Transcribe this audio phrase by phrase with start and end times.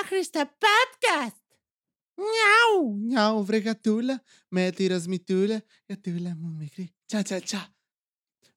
[0.00, 1.42] άχρηστα podcast.
[2.14, 7.76] Νιάου, νιάου βρε γατούλα, με τη ρασμιτούλα, γατούλα μου μικρή, τσα τσα τσα.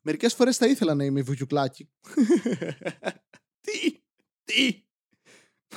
[0.01, 1.89] Μερικές φορές θα ήθελα να είμαι βουγιουκλάκι.
[3.65, 4.01] τι,
[4.43, 4.83] τι,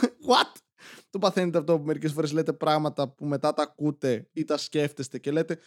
[0.01, 0.53] what?
[1.11, 5.19] Το παθαίνετε αυτό που μερικές φορές λέτε πράγματα που μετά τα ακούτε ή τα σκέφτεστε
[5.19, 5.59] και λέτε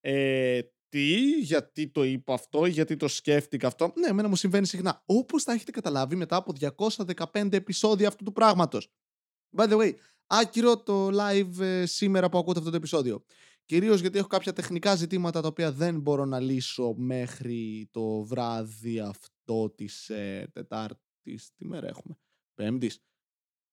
[0.00, 3.92] ε, τι, γιατί το είπα αυτό, γιατί το σκέφτηκα αυτό.
[3.96, 5.02] Ναι, εμένα μου συμβαίνει συχνά.
[5.06, 6.52] Όπως θα έχετε καταλάβει μετά από
[7.32, 8.92] 215 επεισόδια αυτού του πράγματος.
[9.56, 9.92] By the way,
[10.26, 13.24] άκυρο το live ε, σήμερα που ακούτε αυτό το επεισόδιο.
[13.64, 19.00] Κυρίως γιατί έχω κάποια τεχνικά ζητήματα τα οποία δεν μπορώ να λύσω μέχρι το βράδυ
[19.00, 21.52] αυτό της ε, Τετάρτης.
[21.56, 22.18] Τι μέρα έχουμε,
[22.54, 23.02] Πέμπτης.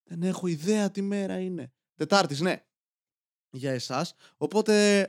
[0.08, 1.72] Δεν έχω ιδέα τι μέρα είναι.
[1.94, 2.66] Τετάρτης, ναι.
[3.50, 4.14] Για εσάς.
[4.36, 5.06] Οπότε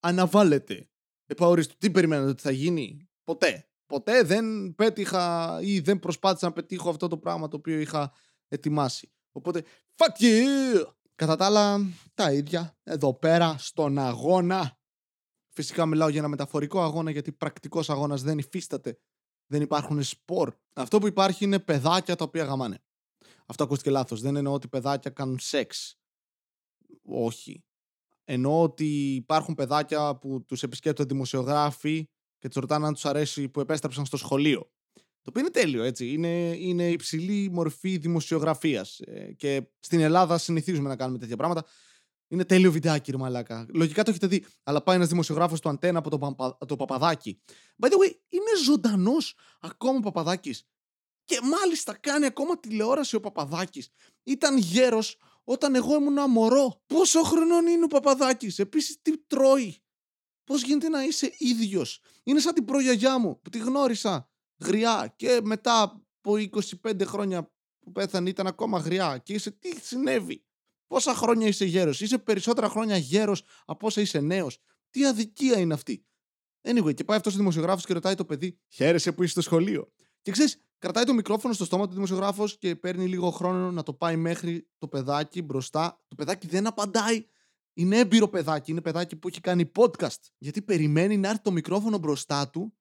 [0.00, 0.90] αναβάλλετε.
[1.26, 1.76] Επαορίστου.
[1.78, 3.68] Τι περιμένετε ότι θα γίνει; Ποτέ.
[3.86, 8.12] Ποτέ δεν πέτυχα ή δεν προσπάθησα να πετύχω αυτό το πράγμα το οποίο είχα
[8.48, 9.12] ετοιμάσει.
[9.32, 9.64] Οπότε,
[9.96, 10.84] fuck you!
[11.14, 11.78] Κατά τα άλλα,
[12.14, 12.76] τα ίδια.
[12.82, 14.78] Εδώ πέρα, στον αγώνα.
[15.48, 18.98] Φυσικά μιλάω για ένα μεταφορικό αγώνα, γιατί πρακτικός αγώνας δεν υφίσταται.
[19.46, 20.54] Δεν υπάρχουν σπορ.
[20.72, 22.82] Αυτό που υπάρχει είναι παιδάκια τα οποία γαμάνε.
[23.46, 24.20] Αυτό ακούστηκε λάθος.
[24.20, 25.98] Δεν εννοώ ότι παιδάκια κάνουν σεξ.
[27.04, 27.64] Όχι.
[28.24, 33.60] Εννοώ ότι υπάρχουν παιδάκια που τους επισκέπτονται δημοσιογράφοι και τους ρωτάνε αν τους αρέσει που
[33.60, 34.70] επέστρεψαν στο σχολείο.
[35.22, 36.12] Το οποίο είναι τέλειο, έτσι.
[36.12, 39.00] Είναι, είναι υψηλή μορφή δημοσιογραφίας.
[39.00, 41.64] Ε, και στην Ελλάδα συνηθίζουμε να κάνουμε τέτοια πράγματα.
[42.28, 43.66] Είναι τέλειο βιντεάκι, ρε μαλάκα.
[43.74, 44.44] Λογικά το έχετε δει.
[44.62, 47.40] Αλλά πάει ένας δημοσιογράφος του Αντένα από το, παπα, το Παπαδάκι.
[47.82, 50.64] By the way, είναι ζωντανός ακόμα ο Παπαδάκης.
[51.24, 53.88] Και μάλιστα κάνει ακόμα τηλεόραση ο Παπαδάκης.
[54.22, 56.82] Ήταν γέρος όταν εγώ ήμουν μωρό.
[56.86, 59.82] Πόσο χρονών είναι ο Παπαδάκης; Επίσης, τι τρώει;
[60.44, 64.29] Πώς γίνεται να είσαι ίδιος; Είναι σαν την προγιαγιά μου που τη γνώρισα
[64.60, 66.34] γριά και μετά από
[66.82, 70.44] 25 χρόνια που πέθανε ήταν ακόμα γριά και είσαι τι συνέβη;
[70.86, 74.58] Πόσα χρόνια είσαι γέρος; Είσαι περισσότερα χρόνια γέρος από όσα είσαι νέος;
[74.90, 76.04] Τι αδικία είναι αυτή;
[76.62, 79.92] Anyway, και πάει αυτός ο δημοσιογράφος και ρωτάει το παιδί, Χαίρεσαι που είσαι στο σχολείο;
[80.22, 83.92] Και ξέρεις, κρατάει το μικρόφωνο στο στόμα του δημοσιογράφος και παίρνει λίγο χρόνο να το
[83.92, 86.04] πάει μέχρι το παιδάκι μπροστά.
[86.08, 87.26] Το παιδάκι δεν απαντάει.
[87.72, 88.70] Είναι έμπειρο παιδάκι.
[88.70, 90.20] Είναι παιδάκι που έχει κάνει podcast.
[90.38, 92.74] Γιατί περιμένει να έρθει το μικρόφωνο μπροστά του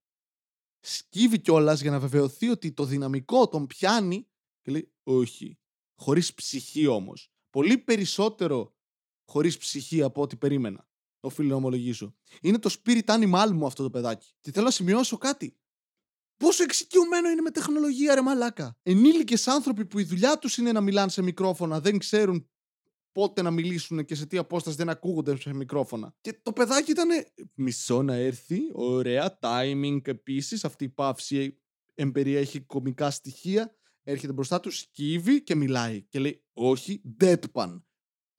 [0.80, 4.28] σκύβει κιόλας για να βεβαιωθεί ότι το δυναμικό τον πιάνει
[4.62, 5.60] και λέει όχι.
[5.96, 7.32] Χωρίς ψυχή όμως.
[7.50, 8.76] Πολύ περισσότερο
[9.26, 10.88] χωρίς ψυχή από ό,τι περίμενα.
[11.20, 12.16] Οφείλω να ομολογήσω.
[12.42, 14.34] Είναι το spirit animal μου αυτό το παιδάκι.
[14.40, 15.58] Και θέλω να σημειώσω κάτι.
[16.38, 18.78] Πόσο εξοικειωμένο είναι με τεχνολογία, ρε μαλάκα.
[18.84, 22.50] Ενήλικες άνθρωποι που η δουλειά τους είναι να μιλάνε σε μικρόφωνα, δεν ξέρουν
[23.12, 26.16] πότε να μιλήσουν και σε τι απόσταση δεν ακούγονται σε μικρόφωνα.
[26.22, 27.10] Και το παιδάκι ήταν
[27.54, 30.66] μισό να έρθει, ωραία, timing επίσης.
[30.66, 31.60] Αυτή η παύση
[31.96, 33.74] εμπεριέχει κομικά στοιχεία.
[34.04, 36.02] Έρχεται μπροστά του, σκύβει και μιλάει.
[36.02, 37.82] Και λέει, Όχι, deadpan.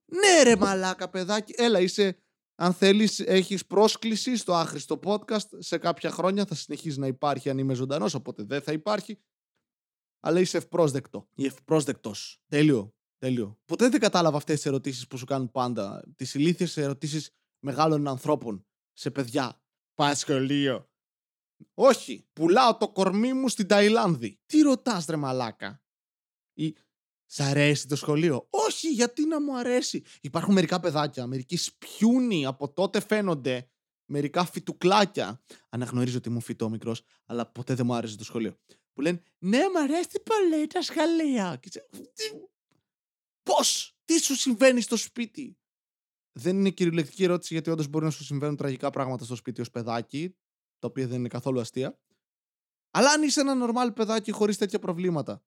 [0.04, 2.16] Ναι, ρε μαλάκα, παιδάκι, έλα, είσαι.
[2.54, 5.48] Αν θέλεις, έχεις πρόσκληση στο άχρηστο podcast.
[5.58, 9.20] Σε κάποια χρόνια θα συνεχίζει να υπάρχει αν είμαι ζωντανός, οπότε δεν θα υπάρχει.
[10.20, 12.42] Αλλά είσαι ευπρόσδεκτο ή ευπρόσδεκτος.
[12.48, 12.94] Τέλειο.
[13.20, 13.58] Τέλειο.
[13.64, 16.04] Ποτέ δεν κατάλαβα αυτές τις ερωτήσεις που σου κάνουν πάντα.
[16.16, 19.62] Τις ηλίθιες ερωτήσεις μεγάλων ανθρώπων σε παιδιά.
[19.94, 20.90] Πας σχολείο.
[21.74, 22.28] Όχι.
[22.32, 24.40] Πουλάω το κορμί μου στην Ταϊλάνδη.
[24.46, 25.82] Τι ρωτάς, ρε μαλάκα;
[26.54, 26.74] Ή
[27.26, 32.72] Σ' αρέσει το σχολείο; Όχι, γιατί να μου αρέσει; Υπάρχουν μερικά παιδάκια, μερικοί σπιούνι από
[32.72, 33.70] τότε φαίνονται.
[34.12, 35.42] Μερικά φιτουκλάκια.
[35.68, 38.56] Αναγνωρίζω ότι ήμουν φυτό μικρός, αλλά ποτέ δεν μου άρεσε το σχολείο.
[38.92, 41.60] Που λένε Ναι, μου αρέσει πολύ τα σχολεία.
[41.60, 41.70] Και
[43.42, 43.96] Πώς!
[44.04, 45.58] Τι σου συμβαίνει στο σπίτι!
[46.32, 49.70] Δεν είναι κυριολεκτική ερώτηση γιατί όντως μπορεί να σου συμβαίνουν τραγικά πράγματα στο σπίτι ως
[49.70, 50.36] παιδάκι,
[50.78, 52.00] τα οποία δεν είναι καθόλου αστεία.
[52.90, 55.44] Αλλά αν είσαι ένα νορμάλ παιδάκι χωρίς τέτοια προβλήματα.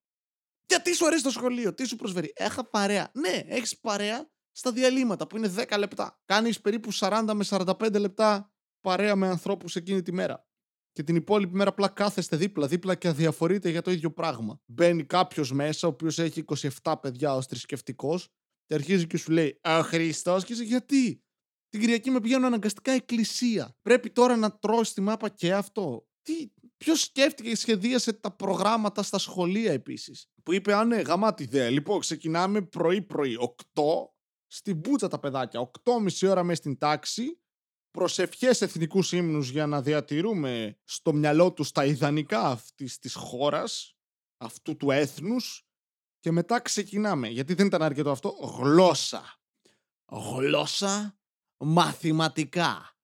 [0.66, 3.12] Γιατί σου αρέσει το σχολείο, τι σου προσφέρει; Έχα παρέα.
[3.14, 6.22] Ναι, έχεις παρέα στα διαλύματα που είναι 10 λεπτά.
[6.26, 10.48] Κάνεις περίπου 40 με 45 λεπτά παρέα με ανθρώπους εκείνη τη μέρα
[10.94, 14.62] και την υπόλοιπη μέρα απλά κάθεστε δίπλα-δίπλα και αδιαφορείτε για το ίδιο πράγμα.
[14.66, 16.44] Μπαίνει κάποιος μέσα, ο οποίος έχει
[16.84, 18.28] 27 παιδιά ως θρησκευτικός,
[18.66, 21.24] και αρχίζει και σου λέει Α, Χριστός, και είσαι γιατί;
[21.70, 23.76] Την Κυριακή με πηγαίνω αναγκαστικά εκκλησία.
[23.82, 26.08] Πρέπει τώρα να τρώω στη μάπα και αυτό.
[26.22, 31.44] Τι, Ποιος σκέφτηκε και σχεδίασε τα προγράμματα στα σχολεία επίσης; Που είπε, Α, ναι, γαμάτι
[31.44, 31.70] ιδέα.
[31.70, 33.84] Λοιπόν, ξεκινάμε πρωί-πρωί, 8
[34.48, 35.60] στην μπούτσα τα παιδάκια.
[35.60, 37.40] 8,5 ώρα μέσα στην τάξη
[37.94, 43.98] προσευχές εθνικούς ύμνους για να διατηρούμε στο μυαλό τους τα ιδανικά αυτής της χώρας,
[44.38, 45.68] αυτού του έθνους
[46.20, 47.28] και μετά ξεκινάμε.
[47.28, 48.30] Γιατί δεν ήταν αρκετό αυτό.
[48.30, 49.40] Γλώσσα.
[50.12, 51.18] Γλώσσα
[51.58, 52.98] μαθηματικά.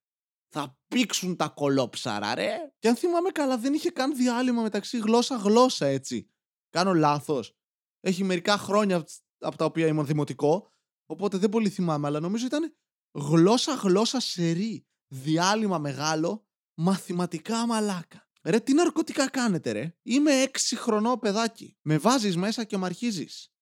[0.50, 2.74] Θα πήξουν τα κολόψαρα, ρε.
[2.80, 6.30] Και αν θυμάμαι καλά, δεν είχε καν διάλειμμα μεταξύ γλώσσα-γλώσσα, έτσι.
[6.70, 7.58] Κάνω λάθος.
[8.00, 9.06] Έχει μερικά χρόνια
[9.38, 10.72] από τα οποία ήμουν δημοτικό.
[11.06, 12.76] Οπότε δεν πολύ θυμάμαι, αλλά νομίζω ήταν
[13.12, 14.84] γλώσσα γλώσσα σερή.
[15.08, 18.28] Διάλειμμα μεγάλο, μαθηματικά μαλάκα.
[18.44, 19.96] Ρε, τι ναρκωτικά κάνετε, ρε.
[20.02, 21.78] Είμαι έξι χρονό παιδάκι.
[21.82, 23.54] Με βάζεις μέσα και με αρχίζεις.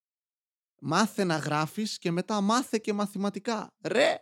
[0.81, 3.75] Μάθε να γράφεις και μετά μάθε και μαθηματικά.
[3.83, 4.17] Ρε,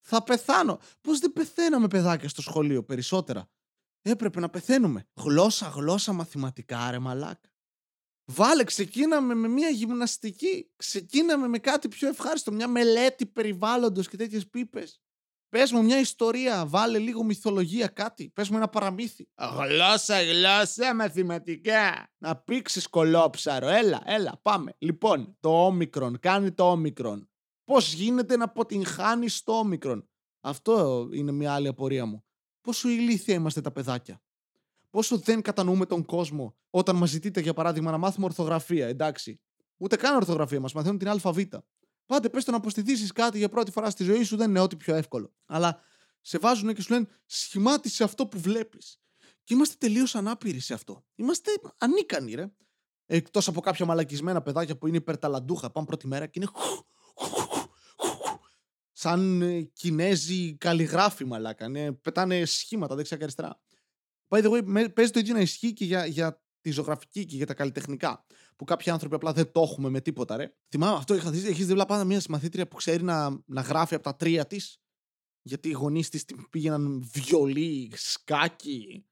[0.00, 0.80] θα πεθάνω.
[1.00, 3.50] Πώς δεν πεθαίναμε παιδάκια στο σχολείο περισσότερα;
[4.02, 5.08] Έπρεπε να πεθαίνουμε.
[5.14, 7.50] Γλώσσα, γλώσσα, μαθηματικά, ρε μαλάκα.
[8.30, 10.70] Βάλε, ξεκίναμε με μια γυμναστική.
[10.76, 12.52] Ξεκίναμε με κάτι πιο ευχάριστο.
[12.52, 15.00] Μια μελέτη περιβάλλοντος και τέτοιες πίπες.
[15.48, 18.30] Πες μου μια ιστορία, βάλε λίγο μυθολογία, κάτι.
[18.30, 19.28] Πες μου ένα παραμύθι.
[19.34, 22.12] Γλώσσα, γλώσσα, μαθηματικά.
[22.18, 23.68] Να πήξεις κολόψαρο.
[23.68, 24.74] Έλα, έλα, πάμε.
[24.78, 27.30] Λοιπόν, το όμικρον, κάνει το όμικρον.
[27.64, 30.08] Πώς γίνεται να αποτυγχάνεις το όμικρον;
[30.40, 32.24] Αυτό είναι μια άλλη απορία μου.
[32.60, 34.22] Πόσο ηλίθια είμαστε τα παιδάκια.
[34.98, 39.40] Πόσο δεν κατανοούμε τον κόσμο όταν μας ζητείτε, για παράδειγμα, να μάθουμε ορθογραφία, εντάξει.
[39.76, 41.38] Ούτε καν ορθογραφία μας, μαθαίνουν την ΑΒ.
[42.06, 44.76] Πάτε, πες το να αποστηθήσεις κάτι για πρώτη φορά στη ζωή σου, δεν είναι ό,τι
[44.76, 45.34] πιο εύκολο.
[45.46, 45.80] Αλλά
[46.20, 49.00] σε βάζουν και σου λένε σχημάτισε αυτό που βλέπεις.
[49.44, 51.04] Και είμαστε τελείως ανάπηροι σε αυτό.
[51.14, 52.52] Είμαστε ανίκανοι, ρε.
[53.06, 56.50] Εκτός από κάποια μαλακισμένα παιδάκια που είναι υπερταλαντούχα, πάνε πρώτη μέρα και είναι.
[58.92, 61.68] Σαν ε, Κινέζοι καλλιγράφοι, μαλάκα.
[61.68, 63.60] Ναι, πετάνε σχήματα δεξιά και αριστερά.
[64.28, 67.46] By the way, παίζει το ίδιο να ισχύει και για, για τη ζωγραφική και για
[67.46, 68.26] τα καλλιτεχνικά.
[68.56, 70.52] Που κάποιοι άνθρωποι απλά δεν το έχουμε με τίποτα, ρε.
[70.68, 74.04] Θυμάμαι αυτό, είχα δει, έχεις δει πάντα μια συμμαθήτρια που ξέρει να, να γράφει από
[74.04, 74.82] τα τρία της;
[75.42, 79.06] Γιατί οι γονείς της πήγαιναν βιολί, σκάκι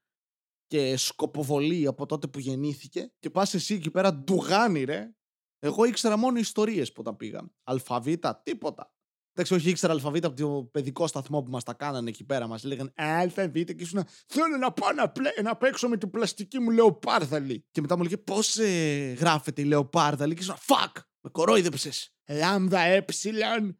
[0.67, 3.13] και σκοποβολή από τότε που γεννήθηκε.
[3.19, 5.11] Και πας εσύ εκεί πέρα ντουγάνι, ρε.
[5.59, 7.51] Εγώ ήξερα μόνο ιστορίες που όταν πήγα.
[7.63, 8.96] Αλφαβήτα, τίποτα.
[9.39, 12.47] Εντάξει, όχι ήξερα αλφαβήτα από το παιδικό σταθμό που μας τα κάνανε εκεί πέρα.
[12.47, 14.03] Μας λέγανε Αλφαβήτα και ήσουν.
[14.27, 17.65] Θέλω να πάω να, πλέ, να παίξω με την πλαστική μου λεοπάρδαλη.
[17.71, 20.33] Και μετά μου λέγε Πώς ε, γράφεται η λεοπάρδαλη.
[20.33, 20.55] Και ήσουν.
[20.57, 20.97] Φακ!
[21.21, 22.15] Με κορόιδεψες.
[22.29, 23.79] Λάμδα, έψιλαν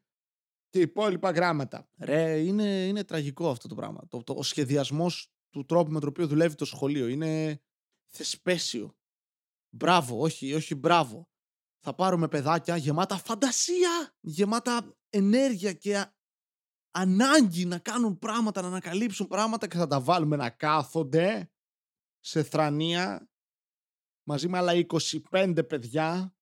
[0.69, 1.89] και υπόλοιπα γράμματα.
[1.99, 4.07] Ρε, είναι, είναι τραγικό αυτό το πράγμα.
[4.07, 7.61] Το, το, ο σχεδιασμός του τρόπου με τον οποίο δουλεύει το σχολείο είναι
[8.05, 8.95] θεσπέσιο.
[9.69, 11.29] Μπράβο, όχι, όχι μπράβο.
[11.79, 16.05] Θα πάρουμε παιδάκια γεμάτα φαντασία, γεμάτα ενέργεια και
[16.91, 21.51] ανάγκη να κάνουν πράγματα, να ανακαλύψουν πράγματα και θα τα βάλουμε να κάθονται
[22.19, 23.29] σε θρανία
[24.27, 24.73] μαζί με άλλα
[25.31, 26.35] 25 παιδιά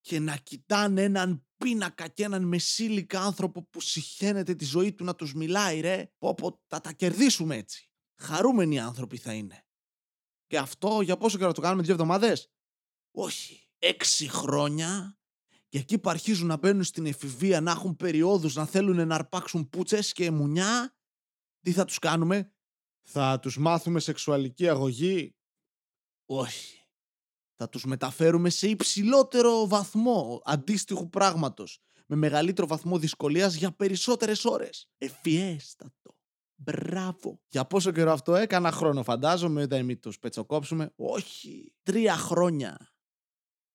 [0.00, 5.14] και να κοιτάνε έναν πίνακα και έναν μεσήλικα άνθρωπο που συχαίνεται τη ζωή του να
[5.14, 6.12] τους μιλάει ρε.
[6.18, 7.90] Πω πω θα τα κερδίσουμε έτσι.
[8.22, 9.64] Χαρούμενοι άνθρωποι θα είναι.
[10.46, 12.52] Και αυτό για πόσο καιρό το κάνουμε δύο εβδομάδες;
[13.10, 13.64] Όχι.
[13.78, 15.19] Έξι χρόνια
[15.70, 19.68] και εκεί που αρχίζουν να μπαίνουν στην εφηβεία, να έχουν περιόδους, να θέλουν να αρπάξουν
[19.68, 20.94] πούτσες και μουνιά,
[21.60, 22.52] τι θα τους κάνουμε,
[23.02, 25.34] θα τους μάθουμε σεξουαλική αγωγή;
[26.26, 26.74] Όχι.
[27.54, 34.88] Θα τους μεταφέρουμε σε υψηλότερο βαθμό αντίστοιχου πράγματος, με μεγαλύτερο βαθμό δυσκολίας για περισσότερες ώρες.
[34.98, 36.18] Εφιέστατο.
[36.54, 37.40] Μπράβο.
[37.48, 41.74] Για πόσο καιρό αυτό έκανα χρόνο, φαντάζομαι, δεν μην τους πετσοκόψουμε; Όχι.
[41.82, 42.89] Τρία χρόνια.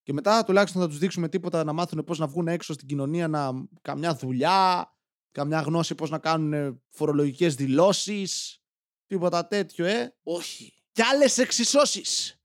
[0.06, 3.28] Και μετά τουλάχιστον θα τους δείξουμε τίποτα να μάθουν πώς να βγουν έξω στην κοινωνία,
[3.28, 4.92] να καμιά δουλειά,
[5.32, 8.62] καμιά γνώση πώς να κάνουν φορολογικές δηλώσεις.
[9.06, 10.16] Τίποτα τέτοιο, ε.
[10.24, 10.74] Όχι.
[10.92, 12.42] Κι άλλες εξισώσεις.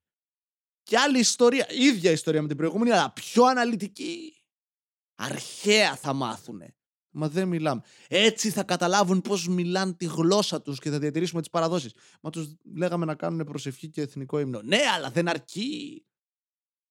[0.82, 1.66] Κι άλλη ιστορία.
[1.70, 4.44] ίδια ιστορία με την προηγούμενη, αλλά πιο αναλυτική.
[5.14, 6.74] Αρχαία θα μάθουνε.
[7.10, 7.82] Μα δεν μιλάμε.
[8.08, 11.94] Έτσι θα καταλάβουν πώς μιλάνε τη γλώσσα τους και θα διατηρήσουμε τις παραδόσεις.
[12.20, 14.60] Μα τους λέγαμε να κάνουν προσευχή και εθνικό ύμνο.
[14.62, 16.04] Ναι, αλλά δεν αρκεί.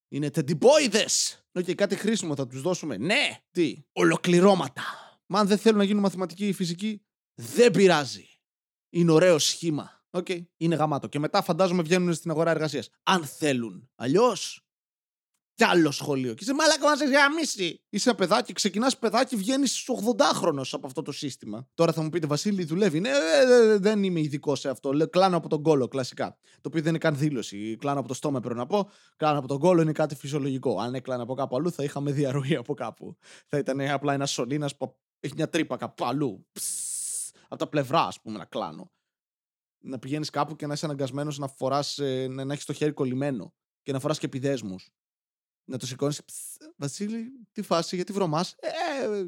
[0.10, 1.44] Είναι τεντιμπόιδες.
[1.52, 2.98] Ok, okay, κάτι χρήσιμο θα τους δώσουμε.
[2.98, 4.84] Ναι, τι; Ολοκληρώματα.
[5.26, 7.02] Μα αν δεν θέλουν να γίνουν μαθηματικοί ή φυσικοί,
[7.34, 8.28] δεν πειράζει.
[8.90, 10.04] Είναι ωραίο σχήμα.
[10.10, 10.46] Ok, okay.
[10.58, 11.08] είναι γαμάτο.
[11.08, 12.90] Και μετά φαντάζομαι βγαίνουν στην αγορά εργασίας.
[13.04, 13.90] Αν θέλουν.
[13.96, 14.69] Αλλιώς
[15.60, 16.34] κι άλλο σχολείο.
[16.34, 17.82] Και είσαι μαλάκα να σε γαμίσει.
[17.90, 21.68] Είσαι ένα παιδάκι, ξεκινάς παιδάκι, βγαίνεις 80χρονο από αυτό το σύστημα.
[21.74, 23.00] Τώρα θα μου πείτε, Βασίλη, δουλεύει.
[23.00, 24.94] Ναι, ε, ε, δεν είμαι ειδικό σε αυτό.
[24.94, 26.38] Λέω, κλάνω από τον κόλο, κλασικά.
[26.44, 27.78] Το οποίο δεν είναι καν δήλωση.
[27.80, 28.90] Κλάνω από το στόμα, πρέπει να πω.
[29.16, 30.80] Κλάνω από τον κόλο είναι κάτι φυσιολογικό.
[30.80, 33.18] Αν έκλανα από κάπου αλλού, θα είχαμε διαρροή από κάπου.
[33.46, 36.48] Θα ήταν απλά ένας σωλήνας που έχει μια τρύπα κάπου αλλού.
[37.44, 38.92] από τα πλευρά, α πούμε, να κλάνω.
[39.82, 42.92] Να πηγαίνει κάπου και να είσαι αναγκασμένο να φορά, ε, να, να έχει το χέρι
[42.92, 44.76] κολλημένο και να φορά και επιδέσμου
[45.70, 46.22] να το σηκώνεις.
[46.76, 49.24] Βασίλη, τι φάση, γιατί βρωμάς; Ε,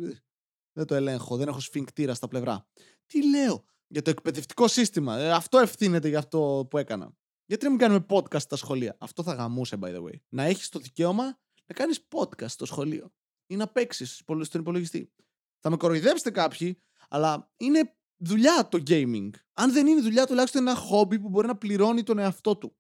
[0.74, 2.68] δεν το ελέγχω, δεν έχω σφιγκτήρα στα πλευρά.
[3.06, 5.18] Τι λέω για το εκπαιδευτικό σύστημα.
[5.18, 7.16] Ε, αυτό ευθύνεται για αυτό που έκανα.
[7.46, 10.16] Γιατί να μην κάνουμε podcast στα σχολεία; Αυτό θα γαμούσε, by the way.
[10.30, 11.24] Να έχεις το δικαίωμα
[11.66, 13.14] να κάνεις podcast στο σχολείο
[13.48, 15.12] ή να παίξεις στον υπολογιστή.
[15.60, 19.30] Θα με κοροϊδέψετε κάποιοι, αλλά είναι δουλειά το gaming.
[19.54, 22.76] Αν δεν είναι δουλειά, τουλάχιστον ένα χόμπι που μπορεί να πληρώνει τον εαυτό του.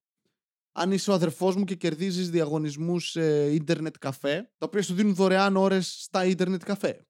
[0.71, 5.15] Αν είσαι ο αδερφός μου και κερδίζεις διαγωνισμούς σε ίντερνετ καφέ, τα οποία σου δίνουν
[5.15, 7.07] δωρεάν ώρες στα ίντερνετ καφέ.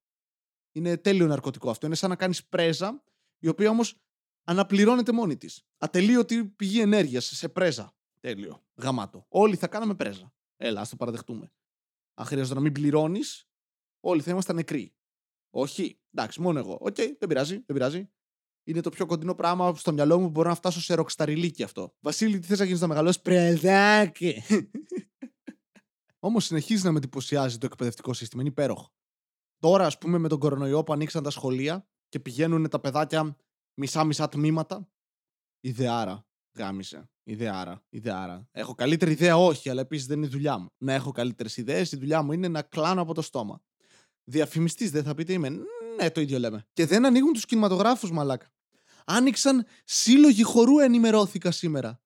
[0.72, 1.86] Είναι τέλειο ναρκωτικό αυτό.
[1.86, 3.04] Είναι σαν να κάνεις πρέζα,
[3.40, 3.96] η οποία όμως
[4.44, 5.66] αναπληρώνεται μόνη της.
[5.78, 7.96] Ατελείωτη πηγή ενέργειας σε πρέζα.
[8.20, 8.64] Τέλειο.
[8.76, 9.26] Γαμάτο.
[9.30, 10.34] Όλοι θα κάναμε πρέζα.
[10.58, 11.52] Έλα, ας το παραδεχτούμε.
[12.14, 13.50] Αν χρειάζεται να μην πληρώνεις,
[14.00, 14.96] όλοι θα ήμασταν νεκροί.
[15.50, 16.00] Όχι.
[16.14, 16.78] Εντάξει, μόνο εγώ.
[16.82, 18.10] Οκ, δεν πειράζει, δεν πειράζει.
[18.64, 21.96] Είναι το πιο κοντινό πράγμα στο μυαλό μου που μπορώ να φτάσω σε ροξταριλίκι αυτό.
[22.00, 24.44] Βασίλη, τι θες να γίνεις να μεγαλώσεις, πρεζάκι.
[26.20, 28.42] Όμως συνεχίζεις να με εντυπωσιάζει το εκπαιδευτικό σύστημα.
[28.42, 28.94] Είναι υπέροχο.
[29.60, 33.36] Τώρα, ας πούμε, με τον κορονοϊό που ανοίξαν τα σχολεία και πηγαίνουν τα παιδάκια
[33.74, 34.90] μισά-μισά τμήματα.
[35.60, 36.26] Ιδεάρα.
[36.58, 37.10] Γάμισε.
[37.24, 37.84] Ιδεάρα.
[37.90, 38.48] Ιδεάρα.
[38.52, 40.68] Έχω καλύτερη ιδέα, όχι, αλλά επίσης δεν είναι η δουλειά μου.
[40.78, 41.92] Να έχω καλύτερες ιδέες.
[41.92, 43.62] Η δουλειά μου είναι να κλάνω από το στόμα.
[44.24, 45.50] Διαφημιστής, δεν θα πείτε είμαι.
[46.02, 46.68] Ναι, το ίδιο λέμε.
[46.74, 48.52] Και δεν ανοίγουν τους κινηματογράφους, μαλάκα.
[49.06, 52.02] Άνοιξαν σύλλογοι χορού, ενημερώθηκα σήμερα.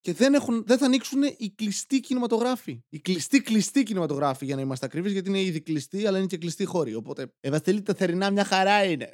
[0.00, 2.82] Και δεν, έχουν, δεν θα ανοίξουν οι κλειστοί κινηματογράφοι.
[2.88, 6.36] Οι κλειστοί κλειστοί κινηματογράφοι, για να είμαστε ακριβείς, γιατί είναι ήδη κλειστοί, αλλά είναι και
[6.36, 6.94] κλειστοί χώροι.
[6.94, 9.12] Οπότε, Ευαστελή, τα θερινά μια χαρά είναι.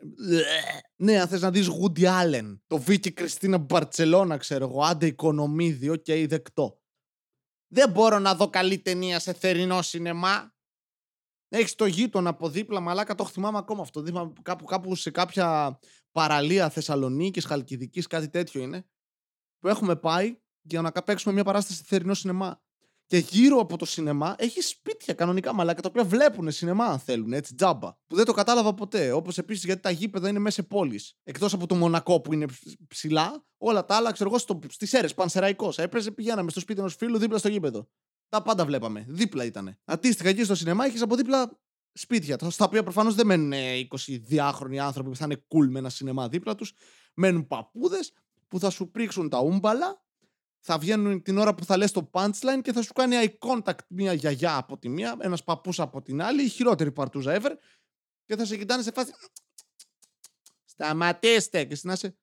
[0.97, 5.88] Ναι, αν θες να δεις Woody Allen, το Βίκυ Κριστίνα Μπαρσελόνα, ξέρω εγώ, άντε Οικονομίδη,
[5.88, 6.81] ok, okay, δεκτό.
[7.67, 10.54] Δεν μπορώ να δω καλή ταινία σε θερινό σινεμά.
[11.57, 14.03] Έχεις το γείτονα από δίπλα, μαλάκα το θυμάμαι ακόμα αυτό.
[14.43, 15.79] κάπου, κάπου σε κάποια
[16.13, 18.87] παραλία Θεσσαλονίκης, Χαλκιδικής, κάτι τέτοιο είναι.
[19.59, 22.63] Που έχουμε πάει για να παίξουμε μια παράσταση θερινό σινεμά.
[23.07, 27.33] Και γύρω από το σινεμά έχει σπίτια κανονικά μαλάκα τα οποία βλέπουν σινεμά αν θέλουν,
[27.33, 27.93] έτσι τζάμπα.
[28.07, 29.13] Που δεν το κατάλαβα ποτέ.
[29.13, 31.17] Όπως επίσης γιατί τα γήπεδα είναι μέσα σε πόλεις.
[31.25, 32.47] Εκτός από το Μονακό που είναι
[32.89, 35.79] ψηλά, όλα τα άλλα ξέρω εγώ στις αίρε, πανσεραϊκός.
[35.79, 37.89] Έπαιζε, πηγαίναμε στο σπίτι ενός φίλου δίπλα στο γήπεδο.
[38.35, 39.05] Τα πάντα βλέπαμε.
[39.09, 39.79] Δίπλα ήταν.
[39.85, 41.61] Αντίστοιχα εκεί στο σινεμά έχεις από δίπλα
[41.93, 42.38] σπίτια.
[42.50, 46.29] Στα οποία προφανώς δεν μένουν 20 διάχρονοι άνθρωποι που θα είναι cool με ένα σινεμά
[46.29, 46.73] δίπλα τους.
[47.14, 48.12] Μένουν παππούδες
[48.49, 50.05] που θα σου πρίξουν τα ούμπαλα
[50.67, 53.79] θα βγαίνουν την ώρα που θα λες το punchline και θα σου κάνει eye contact
[53.88, 57.53] μια γιαγιά από τη μία, ένας παππούς από την άλλη, η χειρότερη παρτούζα ever
[58.25, 59.12] και θα σε κοιτάνε σε φάση
[60.64, 62.17] σταματήστε και συνάσαι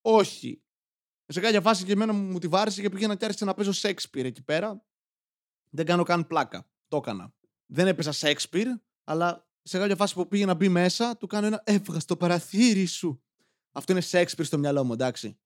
[0.00, 0.62] όχι.
[1.26, 4.24] Σε κάποια φάση και εμένα μου τη βάρεσε και πήγαινα και άρχισα να παίζω Shakespeare
[4.24, 4.84] εκεί πέρα.
[5.70, 6.70] Δεν κάνω καν πλάκα.
[6.88, 7.34] Το έκανα.
[7.66, 8.66] Δεν έπαιζα Shakespeare,
[9.04, 12.86] αλλά σε κάποια φάση που πήγε να μπει μέσα, του κάνω ένα έβγα στο παραθύρι
[12.86, 13.22] σου.
[13.72, 15.38] Αυτό είναι Shakespeare στο μυαλό μου, εντάξει.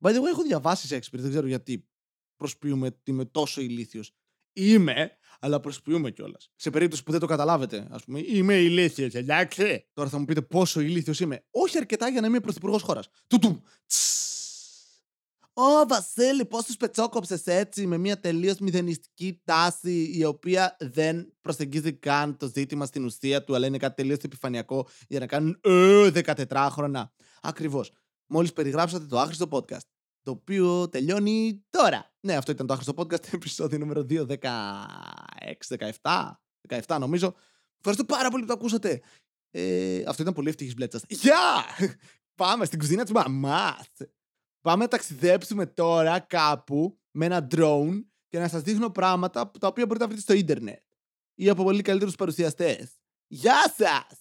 [0.00, 1.88] By the way, έχω διαβάσει Shakespeare, δεν ξέρω γιατί
[2.36, 4.14] προσποιούμε ότι είμαι τόσο ηλίθιος.
[4.52, 6.52] Είμαι, αλλά προσποιούμε κιόλας.
[6.56, 9.88] Σε περίπτωση που δεν το καταλάβετε, ας πούμε, είμαι ηλίθιος, εντάξει.
[9.92, 11.44] Τώρα θα μου πείτε πόσο ηλίθιος είμαι.
[11.50, 13.08] Όχι αρκετά για να είμαι πρωθυπουργός χώρας.
[13.26, 13.60] Τουτουμ.
[15.60, 21.92] Ω, Βασίλη, πώς τους πετσόκοψες έτσι με μια τελείως μηδενιστική τάση η οποία δεν προσεγγίζει
[21.92, 26.68] καν το ζήτημα στην ουσία του, αλλά είναι κάτι τελείως επιφανειακό για να κάνουν 14
[26.70, 27.12] χρόνια.
[27.42, 27.92] Ακριβώς
[28.26, 29.86] μόλις περιγράψατε το άχρηστο podcast.
[30.22, 32.12] Το οποίο τελειώνει τώρα.
[32.20, 34.36] Ναι, αυτό ήταν το άχρηστο podcast, επεισόδιο νούμερο 2, 16,
[36.02, 36.30] 17,
[36.68, 37.34] 17 νομίζω.
[37.78, 39.02] Ευχαριστώ πάρα πολύ που το ακούσατε.
[39.50, 41.02] Ε, αυτό ήταν πολύ ευτυχής μπλέτσας.
[41.08, 41.64] Γεια!
[42.40, 43.90] Πάμε στην κουζίνα της μαμάς.
[44.60, 49.86] Πάμε να ταξιδέψουμε τώρα κάπου με ένα drone και να σας δείχνω πράγματα τα οποία
[49.86, 50.82] μπορείτε να βρείτε στο ίντερνετ
[51.34, 53.00] ή από πολύ καλύτερους παρουσιαστές!
[53.26, 54.20] Γεια σας!